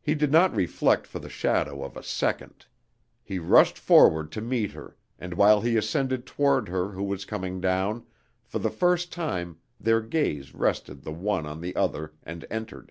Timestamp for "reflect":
0.52-1.06